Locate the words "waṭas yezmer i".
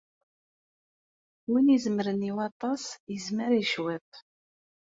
2.37-3.63